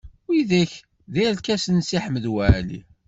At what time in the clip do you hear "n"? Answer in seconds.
1.81-1.81